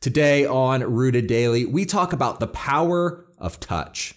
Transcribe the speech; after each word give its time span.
Today 0.00 0.46
on 0.46 0.80
Rooted 0.80 1.26
Daily, 1.26 1.66
we 1.66 1.84
talk 1.84 2.14
about 2.14 2.40
the 2.40 2.46
power 2.46 3.26
of 3.36 3.60
touch. 3.60 4.14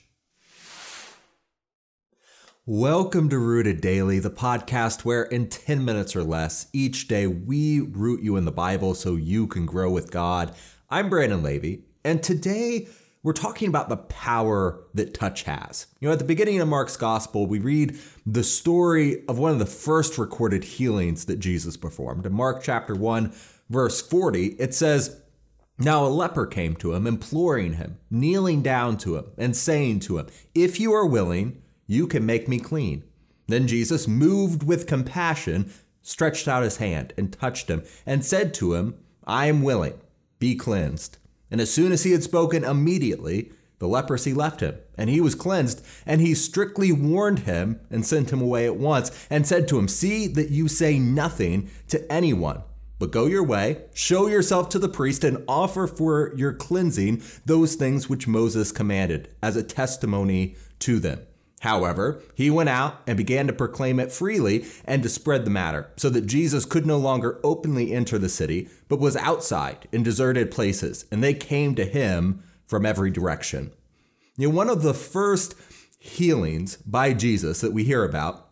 Welcome 2.66 3.28
to 3.28 3.38
Rooted 3.38 3.82
Daily, 3.82 4.20
the 4.20 4.32
podcast 4.32 5.04
where 5.04 5.24
in 5.24 5.50
10 5.50 5.84
minutes 5.84 6.16
or 6.16 6.24
less 6.24 6.68
each 6.72 7.10
day 7.10 7.28
we 7.28 7.82
root 7.82 8.24
you 8.24 8.38
in 8.38 8.46
the 8.46 8.50
Bible 8.50 8.96
so 8.96 9.18
you 9.18 9.46
can 9.46 9.66
grow 9.66 9.92
with 9.92 10.10
God. 10.10 10.56
I'm 10.90 11.10
Brandon 11.10 11.44
Levy, 11.44 11.84
and 12.06 12.24
today 12.24 12.88
we're 13.22 13.34
talking 13.34 13.68
about 13.68 13.90
the 13.90 13.98
power 13.98 14.86
that 14.94 15.14
touch 15.14 15.44
has. 15.44 15.88
You 16.00 16.08
know, 16.08 16.14
at 16.14 16.20
the 16.20 16.24
beginning 16.24 16.62
of 16.62 16.70
Mark's 16.70 16.96
gospel, 16.96 17.46
we 17.46 17.60
read 17.60 18.00
the 18.26 18.46
story 18.46 19.28
of 19.28 19.38
one 19.38 19.52
of 19.52 19.60
the 19.60 19.66
first 19.66 20.18
recorded 20.18 20.64
healings 20.64 21.26
that 21.26 21.40
Jesus 21.40 21.76
performed. 21.76 22.26
In 22.26 22.32
Mark 22.32 22.64
chapter 22.64 22.96
1, 22.96 23.34
verse 23.70 24.02
40, 24.02 24.56
it 24.60 24.74
says, 24.74 25.20
now 25.78 26.06
a 26.06 26.08
leper 26.08 26.46
came 26.46 26.76
to 26.78 26.94
him, 26.94 27.08
imploring 27.08 27.74
him, 27.74 27.98
kneeling 28.12 28.62
down 28.62 28.98
to 28.98 29.18
him, 29.18 29.26
and 29.38 29.56
saying 29.56 30.02
to 30.02 30.20
him, 30.20 30.28
If 30.54 30.80
you 30.80 30.94
are 30.94 31.06
willing, 31.06 31.62
you 31.88 32.08
can 32.08 32.26
make 32.26 32.48
me 32.48 32.60
clean. 32.60 33.04
Then 33.48 33.68
Jesus, 33.68 34.08
moved 34.08 34.64
with 34.64 34.88
compassion, 34.88 35.74
stretched 36.02 36.48
out 36.48 36.64
his 36.64 36.78
hand 36.78 37.14
and 37.18 37.34
touched 37.34 37.70
him, 37.70 37.84
and 38.06 38.24
said 38.24 38.54
to 38.56 38.76
him, 38.76 38.96
I 39.26 39.48
am 39.48 39.64
willing, 39.64 40.00
be 40.40 40.56
cleansed. 40.56 41.18
And 41.50 41.60
as 41.60 41.74
soon 41.74 41.92
as 41.92 42.04
he 42.04 42.12
had 42.12 42.24
spoken, 42.24 42.64
immediately 42.64 43.52
the 43.80 43.88
leprosy 43.88 44.34
left 44.34 44.62
him, 44.62 44.76
and 44.98 45.10
he 45.10 45.20
was 45.20 45.36
cleansed. 45.36 45.84
And 46.06 46.22
he 46.22 46.36
strictly 46.36 46.92
warned 46.92 47.40
him 47.40 47.80
and 47.90 48.06
sent 48.06 48.32
him 48.32 48.42
away 48.42 48.66
at 48.66 48.78
once, 48.78 49.12
and 49.30 49.46
said 49.46 49.68
to 49.68 49.80
him, 49.80 49.88
See 49.88 50.28
that 50.28 50.52
you 50.52 50.68
say 50.68 51.00
nothing 51.00 51.70
to 51.90 52.12
anyone 52.12 52.64
but 53.00 53.12
go 53.12 53.26
your 53.26 53.44
way, 53.44 53.84
show 53.94 54.28
yourself 54.28 54.70
to 54.70 54.80
the 54.80 54.90
priest, 54.90 55.24
and 55.24 55.44
offer 55.48 55.88
for 55.88 56.34
your 56.36 56.54
cleansing 56.54 57.22
those 57.46 57.76
things 57.76 58.10
which 58.10 58.28
Moses 58.28 58.72
commanded 58.72 59.30
as 59.42 59.56
a 59.56 59.64
testimony 59.64 60.56
to 60.80 61.00
them. 61.00 61.22
However, 61.62 62.22
he 62.36 62.50
went 62.50 62.68
out 62.68 63.02
and 63.08 63.16
began 63.16 63.48
to 63.48 63.54
proclaim 63.54 63.98
it 64.00 64.12
freely 64.12 64.66
and 64.84 65.02
to 65.02 65.08
spread 65.08 65.46
the 65.46 65.52
matter, 65.52 65.90
so 65.96 66.10
that 66.10 66.26
Jesus 66.26 66.66
could 66.66 66.86
no 66.86 66.98
longer 66.98 67.40
openly 67.42 67.94
enter 67.94 68.18
the 68.18 68.28
city, 68.28 68.68
but 68.90 69.00
was 69.00 69.16
outside 69.16 69.88
in 69.94 70.04
deserted 70.04 70.52
places, 70.52 71.06
and 71.10 71.24
they 71.24 71.34
came 71.34 71.74
to 71.76 71.86
him 71.86 72.44
from 72.68 72.86
every 72.86 73.12
direction. 73.12 73.72
You 74.36 74.50
know, 74.50 74.56
one 74.56 74.70
of 74.70 74.82
the 74.82 74.94
first 74.94 75.56
healings 76.00 76.76
by 76.78 77.14
Jesus 77.14 77.62
that 77.62 77.72
we 77.72 77.86
hear 77.86 78.04
about 78.04 78.50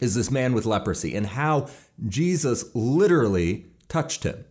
is 0.00 0.14
this 0.14 0.30
man 0.30 0.52
with 0.52 0.64
leprosy 0.64 1.16
and 1.16 1.26
how 1.26 1.68
Jesus 2.06 2.64
literally 2.74 3.66
touched 3.92 4.24
him. 4.24 4.46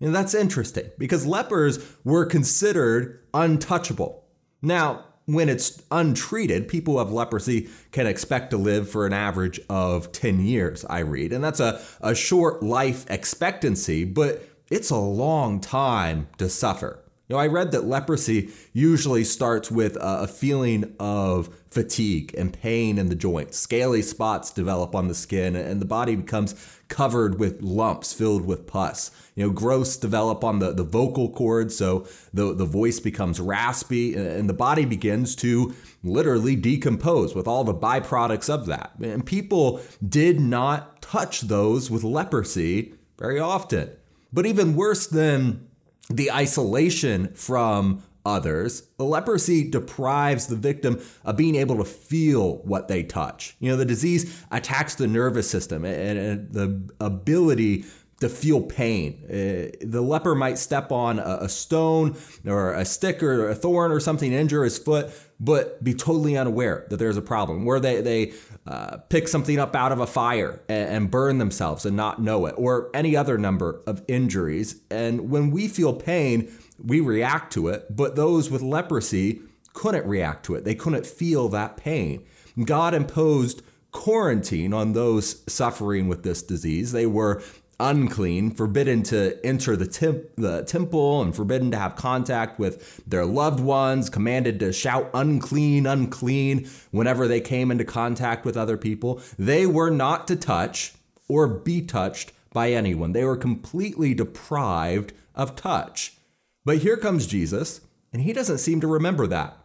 And 0.00 0.14
that's 0.14 0.34
interesting 0.34 0.90
because 0.98 1.26
lepers 1.26 1.84
were 2.04 2.24
considered 2.24 3.20
untouchable. 3.34 4.24
Now, 4.62 5.04
when 5.26 5.48
it's 5.48 5.82
untreated, 5.90 6.68
people 6.68 6.94
who 6.94 6.98
have 7.00 7.10
leprosy 7.10 7.68
can 7.90 8.06
expect 8.06 8.50
to 8.50 8.56
live 8.56 8.88
for 8.88 9.04
an 9.04 9.12
average 9.12 9.58
of 9.68 10.12
10 10.12 10.40
years, 10.40 10.84
I 10.84 11.00
read. 11.00 11.32
And 11.32 11.42
that's 11.42 11.60
a, 11.60 11.80
a 12.00 12.14
short 12.14 12.62
life 12.62 13.04
expectancy, 13.10 14.04
but 14.04 14.48
it's 14.70 14.90
a 14.90 14.96
long 14.96 15.60
time 15.60 16.28
to 16.38 16.48
suffer. 16.48 17.03
You 17.26 17.36
know, 17.36 17.40
I 17.40 17.46
read 17.46 17.72
that 17.72 17.86
leprosy 17.86 18.50
usually 18.74 19.24
starts 19.24 19.70
with 19.70 19.96
a 19.98 20.28
feeling 20.28 20.94
of 21.00 21.48
fatigue 21.70 22.34
and 22.36 22.52
pain 22.52 22.98
in 22.98 23.08
the 23.08 23.14
joints. 23.14 23.58
Scaly 23.58 24.02
spots 24.02 24.50
develop 24.50 24.94
on 24.94 25.08
the 25.08 25.14
skin, 25.14 25.56
and 25.56 25.80
the 25.80 25.86
body 25.86 26.16
becomes 26.16 26.54
covered 26.88 27.40
with 27.40 27.62
lumps 27.62 28.12
filled 28.12 28.44
with 28.44 28.66
pus. 28.66 29.10
You 29.36 29.46
know, 29.46 29.52
growths 29.52 29.96
develop 29.96 30.44
on 30.44 30.58
the, 30.58 30.72
the 30.72 30.84
vocal 30.84 31.30
cords, 31.30 31.74
so 31.74 32.06
the, 32.34 32.54
the 32.54 32.66
voice 32.66 33.00
becomes 33.00 33.40
raspy, 33.40 34.14
and 34.14 34.46
the 34.46 34.52
body 34.52 34.84
begins 34.84 35.34
to 35.36 35.74
literally 36.02 36.56
decompose 36.56 37.34
with 37.34 37.48
all 37.48 37.64
the 37.64 37.72
byproducts 37.72 38.52
of 38.52 38.66
that. 38.66 38.92
And 39.02 39.24
people 39.24 39.80
did 40.06 40.40
not 40.40 41.00
touch 41.00 41.40
those 41.40 41.90
with 41.90 42.04
leprosy 42.04 42.96
very 43.16 43.40
often. 43.40 43.92
But 44.30 44.44
even 44.44 44.76
worse 44.76 45.06
than 45.06 45.68
the 46.10 46.30
isolation 46.30 47.32
from 47.34 48.02
others, 48.26 48.88
the 48.96 49.04
leprosy 49.04 49.68
deprives 49.68 50.46
the 50.46 50.56
victim 50.56 51.00
of 51.24 51.36
being 51.36 51.54
able 51.54 51.76
to 51.76 51.84
feel 51.84 52.58
what 52.58 52.88
they 52.88 53.02
touch. 53.02 53.56
You 53.60 53.70
know, 53.70 53.76
the 53.76 53.84
disease 53.84 54.44
attacks 54.50 54.94
the 54.94 55.06
nervous 55.06 55.48
system 55.48 55.84
and, 55.84 56.50
the 56.52 56.80
ability 57.00 57.84
to 58.24 58.30
feel 58.30 58.62
pain. 58.62 59.22
Uh, 59.24 59.76
the 59.82 60.00
leper 60.00 60.34
might 60.34 60.56
step 60.56 60.90
on 60.90 61.18
a, 61.18 61.48
stone 61.48 62.16
or 62.46 62.72
a 62.72 62.84
stick 62.84 63.22
or 63.22 63.50
a 63.50 63.54
thorn 63.54 63.92
or 63.92 64.00
something, 64.00 64.32
injure 64.32 64.64
his 64.64 64.78
foot, 64.78 65.10
but 65.38 65.84
be 65.84 65.92
totally 65.92 66.36
unaware 66.36 66.86
that 66.88 66.96
there's 66.96 67.18
a 67.18 67.22
problem. 67.22 67.66
Where 67.66 67.80
they, 67.80 68.00
they 68.00 68.32
uh, 68.66 68.96
pick 69.10 69.28
something 69.28 69.58
up 69.58 69.76
out 69.76 69.92
of 69.92 70.00
a 70.00 70.06
fire 70.06 70.62
and, 70.70 70.88
and 70.88 71.10
burn 71.10 71.36
themselves 71.36 71.84
and 71.84 71.96
not 71.96 72.22
know 72.22 72.46
it, 72.46 72.54
or 72.56 72.90
any 72.94 73.14
other 73.14 73.36
number 73.36 73.82
of 73.86 74.02
injuries. 74.08 74.80
And 74.90 75.30
when 75.30 75.50
we 75.50 75.68
feel 75.68 75.92
pain, 75.92 76.50
we 76.82 77.00
react 77.00 77.52
to 77.52 77.68
it, 77.68 77.94
but 77.94 78.16
those 78.16 78.50
with 78.50 78.62
leprosy 78.62 79.42
couldn't 79.74 80.06
react 80.06 80.46
to 80.46 80.54
it. 80.54 80.64
They 80.64 80.74
couldn't 80.74 81.04
feel 81.04 81.48
that 81.50 81.76
pain. 81.76 82.24
God 82.64 82.94
imposed 82.94 83.62
quarantine 83.90 84.72
on 84.72 84.92
those 84.92 85.42
suffering 85.46 86.08
with 86.08 86.22
this 86.22 86.42
disease. 86.42 86.92
They 86.92 87.06
were 87.06 87.42
unclean, 87.80 88.50
forbidden 88.50 89.02
to 89.04 89.38
enter 89.44 89.76
the, 89.76 89.86
temp- 89.86 90.36
the 90.36 90.62
temple, 90.64 91.22
and 91.22 91.34
forbidden 91.34 91.70
to 91.70 91.78
have 91.78 91.96
contact 91.96 92.58
with 92.58 93.02
their 93.06 93.24
loved 93.24 93.60
ones, 93.60 94.10
commanded 94.10 94.58
to 94.60 94.72
shout 94.72 95.10
unclean, 95.14 95.86
unclean 95.86 96.68
whenever 96.90 97.28
they 97.28 97.40
came 97.40 97.70
into 97.70 97.84
contact 97.84 98.44
with 98.44 98.56
other 98.56 98.76
people. 98.76 99.20
They 99.38 99.66
were 99.66 99.90
not 99.90 100.26
to 100.28 100.36
touch 100.36 100.94
or 101.28 101.46
be 101.46 101.82
touched 101.82 102.32
by 102.52 102.72
anyone. 102.72 103.12
They 103.12 103.24
were 103.24 103.36
completely 103.36 104.14
deprived 104.14 105.12
of 105.34 105.56
touch. 105.56 106.16
But 106.64 106.78
here 106.78 106.96
comes 106.96 107.26
Jesus, 107.26 107.80
and 108.12 108.22
he 108.22 108.32
doesn't 108.32 108.58
seem 108.58 108.80
to 108.80 108.86
remember 108.86 109.26
that. 109.26 109.58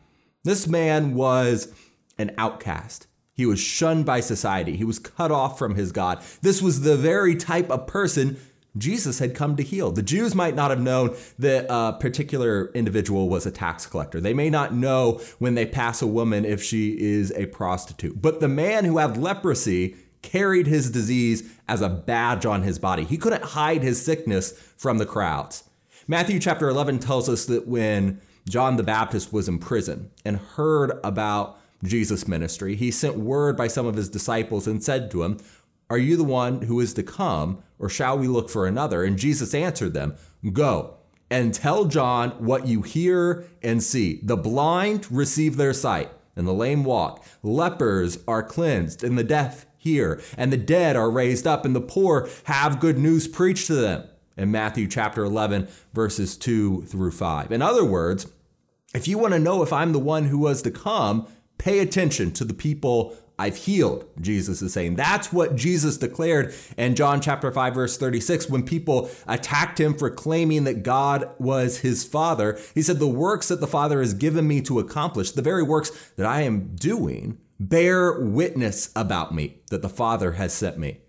This 0.43 0.67
man 0.67 1.13
was 1.13 1.71
an 2.17 2.31
outcast. 2.37 3.07
He 3.39 3.45
was 3.45 3.61
shunned 3.61 4.05
by 4.05 4.19
society. 4.19 4.75
He 4.75 4.83
was 4.83 4.99
cut 4.99 5.31
off 5.31 5.57
from 5.57 5.75
his 5.75 5.93
God. 5.93 6.21
This 6.41 6.61
was 6.61 6.81
the 6.81 6.97
very 6.97 7.37
type 7.37 7.71
of 7.71 7.87
person 7.87 8.37
Jesus 8.77 9.19
had 9.19 9.33
come 9.33 9.55
to 9.55 9.63
heal. 9.63 9.93
The 9.93 10.03
Jews 10.03 10.35
might 10.35 10.55
not 10.55 10.71
have 10.71 10.81
known 10.81 11.15
that 11.39 11.65
a 11.69 11.93
particular 11.93 12.69
individual 12.73 13.29
was 13.29 13.45
a 13.45 13.51
tax 13.51 13.85
collector. 13.85 14.19
They 14.19 14.33
may 14.33 14.49
not 14.49 14.73
know 14.73 15.21
when 15.37 15.55
they 15.55 15.65
pass 15.65 16.01
a 16.01 16.07
woman 16.07 16.43
if 16.43 16.61
she 16.61 16.99
is 16.99 17.31
a 17.31 17.45
prostitute. 17.45 18.21
But 18.21 18.41
the 18.41 18.49
man 18.49 18.83
who 18.83 18.97
had 18.97 19.15
leprosy 19.15 19.95
carried 20.21 20.67
his 20.67 20.91
disease 20.91 21.49
as 21.65 21.81
a 21.81 21.87
badge 21.87 22.45
on 22.45 22.63
his 22.63 22.77
body. 22.77 23.05
He 23.05 23.15
couldn't 23.15 23.43
hide 23.43 23.83
his 23.83 24.03
sickness 24.03 24.51
from 24.75 24.97
the 24.97 25.05
crowds. 25.05 25.63
Matthew 26.09 26.39
chapter 26.39 26.67
11 26.67 26.99
tells 26.99 27.29
us 27.29 27.45
that 27.45 27.69
when 27.69 28.19
John 28.49 28.75
the 28.75 28.83
Baptist 28.83 29.31
was 29.31 29.47
in 29.47 29.59
prison 29.59 30.11
and 30.25 30.35
heard 30.35 30.99
about 31.05 31.57
Jesus' 31.83 32.27
ministry, 32.27 32.75
he 32.75 32.91
sent 32.91 33.17
word 33.17 33.55
by 33.55 33.67
some 33.67 33.85
of 33.85 33.95
his 33.95 34.09
disciples 34.09 34.67
and 34.67 34.83
said 34.83 35.09
to 35.11 35.23
him, 35.23 35.37
Are 35.89 35.97
you 35.97 36.17
the 36.17 36.23
one 36.23 36.63
who 36.63 36.79
is 36.79 36.93
to 36.95 37.03
come, 37.03 37.63
or 37.77 37.89
shall 37.89 38.17
we 38.17 38.27
look 38.27 38.49
for 38.49 38.65
another? 38.65 39.03
And 39.03 39.17
Jesus 39.17 39.53
answered 39.53 39.93
them, 39.93 40.15
Go 40.51 40.95
and 41.29 41.53
tell 41.53 41.85
John 41.85 42.31
what 42.31 42.67
you 42.67 42.81
hear 42.81 43.45
and 43.61 43.81
see. 43.81 44.19
The 44.23 44.37
blind 44.37 45.11
receive 45.11 45.57
their 45.57 45.73
sight, 45.73 46.11
and 46.35 46.47
the 46.47 46.53
lame 46.53 46.83
walk. 46.83 47.23
Lepers 47.43 48.19
are 48.27 48.43
cleansed, 48.43 49.03
and 49.03 49.17
the 49.17 49.23
deaf 49.23 49.65
hear, 49.77 50.21
and 50.37 50.51
the 50.51 50.57
dead 50.57 50.95
are 50.95 51.09
raised 51.09 51.47
up, 51.47 51.65
and 51.65 51.75
the 51.75 51.81
poor 51.81 52.29
have 52.45 52.79
good 52.79 52.97
news 52.97 53.27
preached 53.27 53.67
to 53.67 53.75
them. 53.75 54.07
In 54.35 54.51
Matthew 54.51 54.87
chapter 54.87 55.23
11, 55.23 55.67
verses 55.93 56.37
2 56.37 56.83
through 56.83 57.11
5. 57.11 57.51
In 57.51 57.61
other 57.61 57.83
words, 57.83 58.27
if 58.93 59.07
you 59.07 59.17
want 59.17 59.33
to 59.33 59.39
know 59.39 59.61
if 59.61 59.73
I'm 59.73 59.91
the 59.91 59.99
one 59.99 60.25
who 60.25 60.37
was 60.37 60.61
to 60.61 60.71
come, 60.71 61.27
Pay 61.59 61.79
attention 61.79 62.31
to 62.31 62.43
the 62.43 62.53
people 62.55 63.15
I've 63.39 63.55
healed, 63.55 64.05
Jesus 64.19 64.61
is 64.61 64.73
saying. 64.73 64.95
That's 64.95 65.31
what 65.31 65.55
Jesus 65.55 65.97
declared 65.97 66.53
in 66.77 66.95
John 66.95 67.21
chapter 67.21 67.49
5 67.53 67.73
verse 67.73 67.97
36 67.97 68.49
when 68.49 68.63
people 68.63 69.09
attacked 69.27 69.79
him 69.79 69.93
for 69.93 70.09
claiming 70.09 70.65
that 70.65 70.83
God 70.83 71.29
was 71.39 71.79
his 71.79 72.03
father. 72.03 72.59
He 72.75 72.81
said 72.81 72.99
the 72.99 73.07
works 73.07 73.47
that 73.47 73.61
the 73.61 73.67
Father 73.67 74.01
has 74.01 74.13
given 74.13 74.45
me 74.45 74.61
to 74.63 74.79
accomplish, 74.79 75.31
the 75.31 75.41
very 75.41 75.63
works 75.63 75.91
that 76.17 76.25
I 76.25 76.41
am 76.41 76.75
doing, 76.75 77.37
bear 77.61 78.19
witness 78.19 78.91
about 78.93 79.33
me 79.33 79.61
that 79.69 79.81
the 79.81 79.89
Father 79.89 80.33
has 80.33 80.51
sent 80.51 80.77
me. 80.77 80.99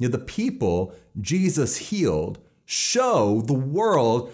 You 0.00 0.08
know, 0.08 0.12
the 0.12 0.24
people 0.24 0.92
Jesus 1.20 1.76
healed 1.76 2.40
show 2.64 3.42
the 3.42 3.54
world 3.54 4.32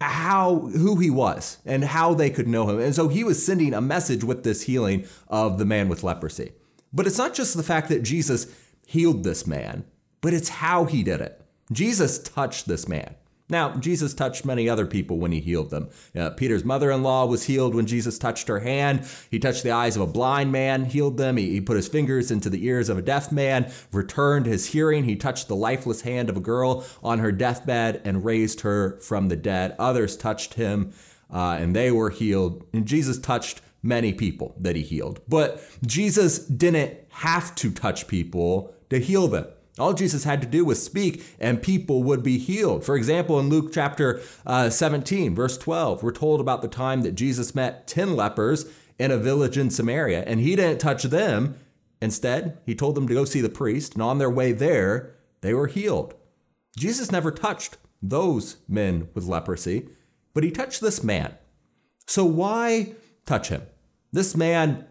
how 0.00 0.56
who 0.56 0.96
he 0.96 1.10
was 1.10 1.58
and 1.66 1.84
how 1.84 2.14
they 2.14 2.30
could 2.30 2.48
know 2.48 2.68
him. 2.68 2.80
And 2.80 2.94
so 2.94 3.08
he 3.08 3.22
was 3.22 3.44
sending 3.44 3.74
a 3.74 3.80
message 3.80 4.24
with 4.24 4.44
this 4.44 4.62
healing 4.62 5.06
of 5.28 5.58
the 5.58 5.64
man 5.64 5.88
with 5.88 6.02
leprosy. 6.02 6.52
But 6.92 7.06
it's 7.06 7.18
not 7.18 7.34
just 7.34 7.56
the 7.56 7.62
fact 7.62 7.88
that 7.88 8.02
Jesus 8.02 8.46
healed 8.86 9.24
this 9.24 9.46
man, 9.46 9.84
but 10.20 10.32
it's 10.32 10.48
how 10.48 10.84
he 10.84 11.02
did 11.02 11.20
it. 11.20 11.40
Jesus 11.70 12.18
touched 12.18 12.66
this 12.66 12.88
man. 12.88 13.14
Now, 13.50 13.76
Jesus 13.76 14.14
touched 14.14 14.44
many 14.44 14.68
other 14.68 14.86
people 14.86 15.18
when 15.18 15.32
he 15.32 15.40
healed 15.40 15.70
them. 15.70 15.88
Uh, 16.16 16.30
Peter's 16.30 16.64
mother 16.64 16.90
in 16.90 17.02
law 17.02 17.26
was 17.26 17.44
healed 17.44 17.74
when 17.74 17.86
Jesus 17.86 18.18
touched 18.18 18.48
her 18.48 18.60
hand. 18.60 19.06
He 19.30 19.38
touched 19.38 19.62
the 19.62 19.72
eyes 19.72 19.96
of 19.96 20.02
a 20.02 20.06
blind 20.06 20.52
man, 20.52 20.84
healed 20.84 21.16
them. 21.16 21.36
He, 21.36 21.50
he 21.50 21.60
put 21.60 21.76
his 21.76 21.88
fingers 21.88 22.30
into 22.30 22.48
the 22.48 22.64
ears 22.64 22.88
of 22.88 22.98
a 22.98 23.02
deaf 23.02 23.32
man, 23.32 23.70
returned 23.92 24.46
his 24.46 24.66
hearing. 24.66 25.04
He 25.04 25.16
touched 25.16 25.48
the 25.48 25.56
lifeless 25.56 26.02
hand 26.02 26.30
of 26.30 26.36
a 26.36 26.40
girl 26.40 26.84
on 27.02 27.18
her 27.18 27.32
deathbed 27.32 28.00
and 28.04 28.24
raised 28.24 28.60
her 28.60 28.98
from 29.00 29.28
the 29.28 29.36
dead. 29.36 29.74
Others 29.78 30.16
touched 30.16 30.54
him 30.54 30.92
uh, 31.32 31.56
and 31.60 31.74
they 31.74 31.90
were 31.90 32.10
healed. 32.10 32.64
And 32.72 32.86
Jesus 32.86 33.18
touched 33.18 33.60
many 33.82 34.12
people 34.12 34.54
that 34.58 34.76
he 34.76 34.82
healed. 34.82 35.20
But 35.28 35.62
Jesus 35.86 36.38
didn't 36.38 36.98
have 37.10 37.54
to 37.56 37.70
touch 37.70 38.06
people 38.06 38.74
to 38.90 38.98
heal 38.98 39.28
them. 39.28 39.46
All 39.78 39.94
Jesus 39.94 40.24
had 40.24 40.40
to 40.42 40.46
do 40.46 40.64
was 40.64 40.82
speak, 40.82 41.24
and 41.38 41.62
people 41.62 42.02
would 42.02 42.22
be 42.22 42.38
healed. 42.38 42.84
For 42.84 42.96
example, 42.96 43.38
in 43.38 43.48
Luke 43.48 43.72
chapter 43.72 44.20
uh, 44.46 44.68
17, 44.68 45.34
verse 45.34 45.56
12, 45.56 46.02
we're 46.02 46.12
told 46.12 46.40
about 46.40 46.62
the 46.62 46.68
time 46.68 47.02
that 47.02 47.14
Jesus 47.14 47.54
met 47.54 47.86
10 47.86 48.16
lepers 48.16 48.66
in 48.98 49.10
a 49.10 49.16
village 49.16 49.56
in 49.56 49.70
Samaria, 49.70 50.24
and 50.26 50.40
he 50.40 50.56
didn't 50.56 50.80
touch 50.80 51.04
them. 51.04 51.56
Instead, 52.02 52.58
he 52.66 52.74
told 52.74 52.94
them 52.94 53.08
to 53.08 53.14
go 53.14 53.24
see 53.24 53.40
the 53.40 53.48
priest, 53.48 53.94
and 53.94 54.02
on 54.02 54.18
their 54.18 54.30
way 54.30 54.52
there, 54.52 55.14
they 55.40 55.54
were 55.54 55.68
healed. 55.68 56.14
Jesus 56.76 57.10
never 57.10 57.30
touched 57.30 57.78
those 58.02 58.56
men 58.68 59.08
with 59.14 59.24
leprosy, 59.24 59.88
but 60.34 60.44
he 60.44 60.50
touched 60.50 60.80
this 60.80 61.02
man. 61.02 61.34
So 62.06 62.24
why 62.24 62.94
touch 63.26 63.48
him? 63.48 63.62
This 64.12 64.36
man 64.36 64.86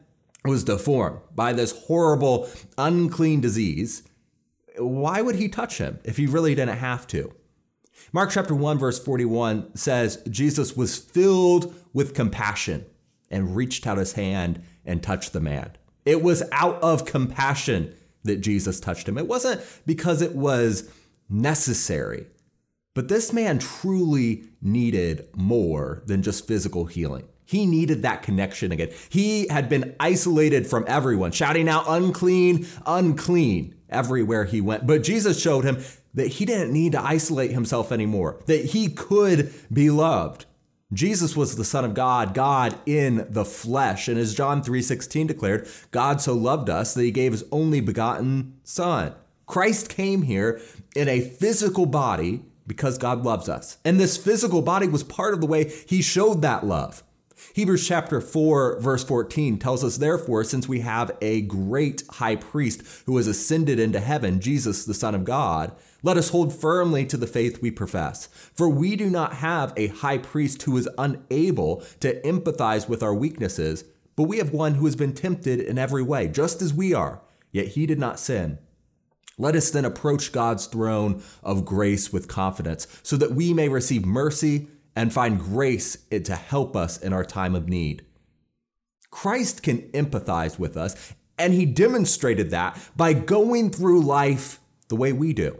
was 0.45 0.63
deformed 0.63 1.19
by 1.35 1.53
this 1.53 1.71
horrible, 1.85 2.49
unclean 2.77 3.41
disease 3.41 4.03
why 4.79 5.21
would 5.21 5.35
he 5.35 5.49
touch 5.49 5.77
him 5.77 5.99
if 6.03 6.17
he 6.17 6.25
really 6.25 6.55
didn't 6.55 6.77
have 6.77 7.05
to? 7.07 7.33
Mark 8.11 8.31
chapter 8.31 8.55
1 8.55 8.79
verse 8.79 8.97
41 9.03 9.75
says 9.75 10.23
Jesus 10.29 10.75
was 10.75 10.97
filled 10.97 11.73
with 11.93 12.13
compassion 12.13 12.85
and 13.29 13.55
reached 13.55 13.85
out 13.85 13.97
his 13.97 14.13
hand 14.13 14.61
and 14.85 15.03
touched 15.03 15.33
the 15.33 15.39
man. 15.39 15.71
It 16.05 16.23
was 16.23 16.43
out 16.51 16.81
of 16.81 17.05
compassion 17.05 17.93
that 18.23 18.37
Jesus 18.37 18.79
touched 18.79 19.07
him. 19.07 19.17
It 19.17 19.27
wasn't 19.27 19.61
because 19.85 20.21
it 20.21 20.35
was 20.35 20.89
necessary. 21.29 22.25
But 22.93 23.07
this 23.07 23.31
man 23.31 23.59
truly 23.59 24.45
needed 24.61 25.27
more 25.35 26.01
than 26.05 26.23
just 26.23 26.47
physical 26.47 26.85
healing. 26.85 27.27
He 27.49 27.65
needed 27.65 28.03
that 28.03 28.21
connection 28.21 28.71
again. 28.71 28.91
He 29.09 29.47
had 29.47 29.69
been 29.69 29.95
isolated 29.99 30.67
from 30.67 30.85
everyone, 30.87 31.31
shouting 31.31 31.67
out, 31.67 31.85
unclean, 31.87 32.67
unclean 32.85 33.73
everywhere 33.89 34.45
he 34.45 34.61
went. 34.61 34.85
But 34.85 35.01
Jesus 35.01 35.41
showed 35.41 35.65
him 35.65 35.83
that 36.13 36.27
he 36.27 36.45
didn't 36.45 36.71
need 36.71 36.91
to 36.91 37.03
isolate 37.03 37.49
himself 37.49 37.91
anymore, 37.91 38.39
that 38.45 38.65
he 38.65 38.87
could 38.87 39.51
be 39.73 39.89
loved. 39.89 40.45
Jesus 40.93 41.35
was 41.35 41.55
the 41.55 41.65
son 41.65 41.83
of 41.83 41.95
God, 41.95 42.35
God 42.35 42.75
in 42.85 43.25
the 43.27 43.45
flesh, 43.45 44.07
and 44.07 44.19
as 44.19 44.35
John 44.35 44.61
3:16 44.61 45.25
declared, 45.25 45.67
God 45.89 46.21
so 46.21 46.35
loved 46.35 46.69
us 46.69 46.93
that 46.93 47.01
he 47.01 47.09
gave 47.09 47.31
his 47.31 47.45
only 47.51 47.81
begotten 47.81 48.59
son. 48.63 49.13
Christ 49.47 49.89
came 49.89 50.21
here 50.21 50.61
in 50.95 51.09
a 51.09 51.19
physical 51.19 51.87
body 51.87 52.43
because 52.67 52.99
God 52.99 53.25
loves 53.25 53.49
us. 53.49 53.79
And 53.83 53.99
this 53.99 54.17
physical 54.17 54.61
body 54.61 54.87
was 54.87 55.03
part 55.03 55.33
of 55.33 55.41
the 55.41 55.47
way 55.47 55.73
he 55.87 56.03
showed 56.03 56.43
that 56.43 56.63
love. 56.63 57.01
Hebrews 57.53 57.87
chapter 57.87 58.21
4, 58.21 58.79
verse 58.79 59.03
14 59.03 59.57
tells 59.57 59.83
us, 59.83 59.97
Therefore, 59.97 60.43
since 60.43 60.67
we 60.67 60.81
have 60.81 61.11
a 61.21 61.41
great 61.41 62.03
high 62.09 62.35
priest 62.35 62.83
who 63.05 63.17
has 63.17 63.27
ascended 63.27 63.79
into 63.79 63.99
heaven, 63.99 64.39
Jesus, 64.39 64.85
the 64.85 64.93
Son 64.93 65.15
of 65.15 65.23
God, 65.23 65.75
let 66.01 66.17
us 66.17 66.29
hold 66.29 66.53
firmly 66.53 67.05
to 67.05 67.17
the 67.17 67.27
faith 67.27 67.61
we 67.61 67.71
profess. 67.71 68.27
For 68.53 68.69
we 68.69 68.95
do 68.95 69.09
not 69.09 69.33
have 69.33 69.73
a 69.75 69.87
high 69.87 70.17
priest 70.17 70.63
who 70.63 70.77
is 70.77 70.89
unable 70.97 71.83
to 71.99 72.19
empathize 72.21 72.87
with 72.87 73.03
our 73.03 73.13
weaknesses, 73.13 73.83
but 74.15 74.23
we 74.23 74.37
have 74.37 74.53
one 74.53 74.75
who 74.75 74.85
has 74.85 74.95
been 74.95 75.13
tempted 75.13 75.59
in 75.59 75.77
every 75.77 76.03
way, 76.03 76.27
just 76.27 76.61
as 76.61 76.73
we 76.73 76.93
are, 76.93 77.21
yet 77.51 77.69
he 77.69 77.85
did 77.85 77.99
not 77.99 78.19
sin. 78.19 78.59
Let 79.37 79.55
us 79.55 79.71
then 79.71 79.85
approach 79.85 80.33
God's 80.33 80.65
throne 80.65 81.23
of 81.41 81.63
grace 81.63 82.11
with 82.11 82.27
confidence, 82.27 82.87
so 83.03 83.15
that 83.15 83.31
we 83.31 83.53
may 83.53 83.69
receive 83.69 84.05
mercy 84.05 84.67
and 84.99 85.13
find 85.13 85.39
grace 85.39 85.97
to 86.11 86.35
help 86.35 86.75
us 86.75 86.97
in 86.97 87.13
our 87.13 87.23
time 87.23 87.55
of 87.55 87.69
need. 87.69 88.05
Christ 89.09 89.63
can 89.63 89.83
empathize 89.93 90.59
with 90.59 90.75
us, 90.75 91.13
and 91.37 91.53
he 91.53 91.65
demonstrated 91.65 92.51
that 92.51 92.77
by 92.97 93.13
going 93.13 93.69
through 93.69 94.03
life 94.03 94.59
the 94.89 94.97
way 94.97 95.13
we 95.13 95.31
do. 95.31 95.57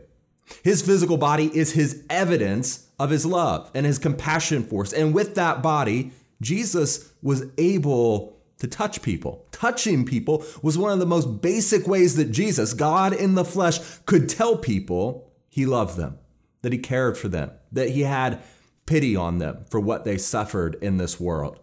His 0.62 0.82
physical 0.82 1.16
body 1.16 1.50
is 1.58 1.72
his 1.72 2.04
evidence 2.10 2.90
of 3.00 3.12
his 3.12 3.26
love 3.26 3.72
and 3.74 3.86
his 3.86 3.98
compassion 3.98 4.62
for 4.62 4.82
us. 4.82 4.92
And 4.92 5.14
with 5.14 5.36
that 5.36 5.64
body, 5.64 6.12
Jesus 6.42 7.10
was 7.22 7.46
able 7.58 8.38
to 8.58 8.68
touch 8.68 9.02
people. 9.02 9.48
Touching 9.54 10.04
people 10.04 10.44
was 10.62 10.78
one 10.78 10.92
of 10.92 11.00
the 11.00 11.06
most 11.06 11.42
basic 11.42 11.88
ways 11.88 12.18
that 12.18 12.32
Jesus, 12.32 12.74
God 12.74 13.14
in 13.14 13.36
the 13.36 13.46
flesh, 13.46 13.80
could 14.06 14.28
tell 14.28 14.58
people 14.58 15.32
he 15.48 15.66
loved 15.66 15.96
them, 15.96 16.18
that 16.62 16.74
he 16.74 16.80
cared 16.80 17.18
for 17.18 17.30
them, 17.30 17.52
that 17.72 17.92
he 17.92 18.02
had 18.02 18.44
pity 18.90 19.16
on 19.16 19.38
them 19.38 19.64
for 19.70 19.80
what 19.80 20.04
they 20.04 20.18
suffered 20.18 20.76
in 20.82 20.98
this 20.98 21.20
world. 21.20 21.60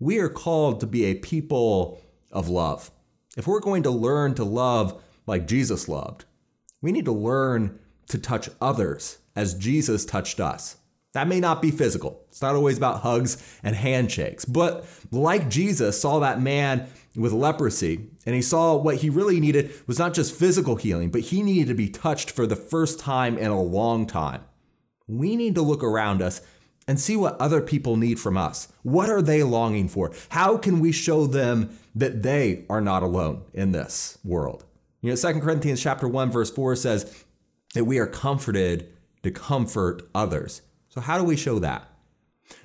We 0.00 0.18
are 0.18 0.30
called 0.30 0.80
to 0.80 0.86
be 0.86 1.04
a 1.04 1.14
people 1.14 2.00
of 2.30 2.48
love. 2.48 2.90
If 3.36 3.46
we're 3.46 3.60
going 3.60 3.82
to 3.82 3.90
learn 3.90 4.34
to 4.36 4.44
love 4.44 5.02
like 5.26 5.46
Jesus 5.46 5.90
loved, 5.90 6.24
we 6.80 6.90
need 6.90 7.04
to 7.04 7.12
learn 7.12 7.78
to 8.08 8.18
touch 8.18 8.48
others 8.62 9.18
as 9.36 9.52
Jesus 9.52 10.06
touched 10.06 10.40
us. 10.40 10.78
That 11.12 11.28
may 11.28 11.38
not 11.38 11.60
be 11.60 11.70
physical. 11.70 12.24
It's 12.30 12.40
not 12.40 12.54
always 12.54 12.78
about 12.78 13.02
hugs 13.02 13.58
and 13.62 13.76
handshakes. 13.76 14.46
But 14.46 14.86
like 15.10 15.50
Jesus 15.50 16.00
saw 16.00 16.20
that 16.20 16.40
man 16.40 16.88
with 17.14 17.32
leprosy, 17.32 18.08
and 18.24 18.34
he 18.34 18.40
saw 18.40 18.74
what 18.74 18.96
he 18.96 19.10
really 19.10 19.38
needed 19.38 19.70
was 19.86 19.98
not 19.98 20.14
just 20.14 20.34
physical 20.34 20.76
healing, 20.76 21.10
but 21.10 21.20
he 21.20 21.42
needed 21.42 21.68
to 21.68 21.74
be 21.74 21.90
touched 21.90 22.30
for 22.30 22.46
the 22.46 22.56
first 22.56 22.98
time 22.98 23.36
in 23.36 23.50
a 23.50 23.62
long 23.62 24.06
time 24.06 24.40
we 25.06 25.36
need 25.36 25.54
to 25.54 25.62
look 25.62 25.82
around 25.82 26.22
us 26.22 26.40
and 26.88 27.00
see 27.00 27.16
what 27.16 27.40
other 27.40 27.60
people 27.60 27.96
need 27.96 28.18
from 28.18 28.36
us. 28.36 28.72
What 28.82 29.08
are 29.08 29.22
they 29.22 29.42
longing 29.42 29.88
for? 29.88 30.12
How 30.30 30.56
can 30.56 30.80
we 30.80 30.92
show 30.92 31.26
them 31.26 31.78
that 31.94 32.22
they 32.22 32.64
are 32.68 32.80
not 32.80 33.02
alone 33.02 33.42
in 33.54 33.72
this 33.72 34.18
world? 34.24 34.64
You 35.00 35.10
know, 35.10 35.16
2 35.16 35.40
Corinthians 35.40 35.82
chapter 35.82 36.08
1 36.08 36.30
verse 36.30 36.50
4 36.50 36.76
says 36.76 37.24
that 37.74 37.84
we 37.84 37.98
are 37.98 38.06
comforted 38.06 38.92
to 39.22 39.30
comfort 39.30 40.08
others. 40.14 40.62
So 40.88 41.00
how 41.00 41.18
do 41.18 41.24
we 41.24 41.36
show 41.36 41.58
that? 41.60 41.88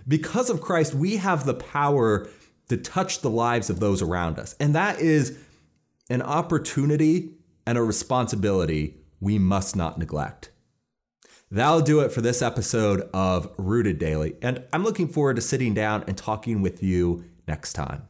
Because 0.08 0.50
of 0.50 0.62
Christ, 0.62 0.94
we 0.94 1.18
have 1.18 1.46
the 1.46 1.54
power 1.54 2.28
to 2.70 2.78
touch 2.78 3.22
the 3.22 3.30
lives 3.30 3.70
of 3.70 3.80
those 3.80 4.02
around 4.02 4.40
us. 4.40 4.56
And 4.60 4.76
that 4.76 5.00
is 5.00 5.38
an 6.10 6.22
opportunity 6.22 7.34
and 7.66 7.78
a 7.78 7.84
responsibility 7.84 8.96
we 9.20 9.40
must 9.40 9.76
not 9.76 9.98
neglect. 9.98 10.52
That'll 11.50 11.80
do 11.80 12.02
it 12.02 12.12
for 12.12 12.20
this 12.20 12.42
episode 12.42 13.10
of 13.14 13.50
Rooted 13.58 14.00
Daily, 14.00 14.36
and 14.42 14.66
I'm 14.74 14.84
looking 14.84 15.08
forward 15.08 15.38
to 15.38 15.42
sitting 15.42 15.74
down 15.74 16.04
and 16.06 16.18
talking 16.18 16.62
with 16.62 16.84
you 16.84 17.24
next 17.48 17.72
time. 17.72 18.06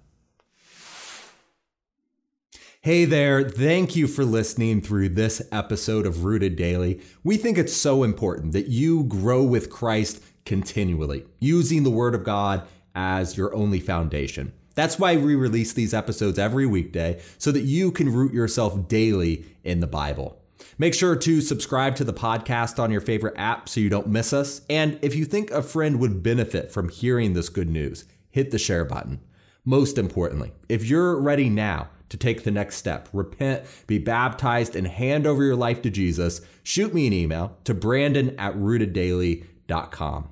Hey 2.82 3.06
there, 3.06 3.48
thank 3.48 3.96
you 3.96 4.08
for 4.08 4.26
listening 4.26 4.82
through 4.82 5.10
this 5.10 5.44
episode 5.52 6.08
of 6.08 6.24
Rooted 6.24 6.56
Daily. 6.56 7.00
We 7.24 7.38
think 7.38 7.60
it's 7.60 7.76
so 7.76 8.02
important 8.02 8.54
that 8.54 8.70
you 8.70 9.04
grow 9.04 9.44
with 9.44 9.70
Christ 9.70 10.24
continually, 10.46 11.24
using 11.40 11.84
the 11.84 11.92
Word 11.92 12.16
of 12.16 12.24
God 12.24 12.64
as 12.96 13.38
your 13.38 13.54
only 13.54 13.80
foundation. 13.80 14.52
That's 14.74 14.98
why 14.98 15.16
we 15.16 15.36
release 15.36 15.74
these 15.74 15.94
episodes 15.94 16.40
every 16.40 16.66
weekday 16.66 17.22
so 17.38 17.52
that 17.52 17.62
you 17.62 17.92
can 17.92 18.12
root 18.12 18.34
yourself 18.34 18.88
daily 18.88 19.46
in 19.64 19.80
the 19.80 19.86
Bible. 19.86 20.42
Make 20.78 20.94
sure 20.94 21.16
to 21.16 21.42
subscribe 21.42 21.96
to 21.96 22.04
the 22.04 22.14
podcast 22.14 22.82
on 22.82 22.92
your 22.92 23.02
favorite 23.02 23.36
app 23.38 23.70
so 23.70 23.80
you 23.80 23.90
don't 23.90 24.08
miss 24.08 24.34
us. 24.34 24.62
And 24.70 25.00
if 25.02 25.16
you 25.16 25.26
think 25.26 25.52
a 25.52 25.62
friend 25.62 26.00
would 26.00 26.24
benefit 26.24 26.72
from 26.72 26.90
hearing 26.90 27.34
this 27.34 27.50
good 27.50 27.70
news, 27.70 28.06
hit 28.30 28.52
the 28.52 28.60
share 28.60 28.86
button. 28.86 29.20
Most 29.66 29.98
importantly, 29.98 30.54
if 30.70 30.86
you're 30.86 31.20
ready 31.20 31.50
now 31.50 31.90
to 32.10 32.18
take 32.18 32.44
the 32.44 32.52
next 32.52 32.78
step, 32.78 33.10
repent, 33.12 33.64
be 33.86 33.98
baptized, 33.98 34.76
and 34.76 34.88
hand 34.88 35.28
over 35.28 35.44
your 35.44 35.58
life 35.58 35.82
to 35.82 35.90
Jesus, 35.90 36.42
shoot 36.64 36.94
me 36.94 37.08
an 37.08 37.14
email 37.14 37.58
to 37.66 37.74
brandon 37.74 38.34
at 38.40 38.56
rooteddaily.com. 38.56 40.30